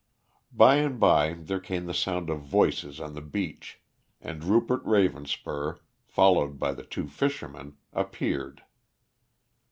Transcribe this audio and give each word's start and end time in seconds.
By 0.51 0.77
and 0.77 0.99
by 0.99 1.33
there 1.33 1.59
came 1.59 1.85
the 1.85 1.93
sound 1.93 2.31
of 2.31 2.41
voices 2.41 2.99
on 2.99 3.13
the 3.13 3.21
beach, 3.21 3.79
and 4.19 4.43
Rupert 4.43 4.83
Ravenspur, 4.83 5.77
followed 6.01 6.57
by 6.57 6.71
the 6.73 6.81
two 6.83 7.07
fishermen, 7.07 7.77
appeared. 7.93 8.63